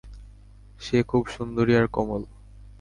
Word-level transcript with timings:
সে 0.81 0.97
খুব 1.09 1.23
সুন্দরী 1.27 1.73
আর 1.75 1.85
কোমল। 1.87 2.23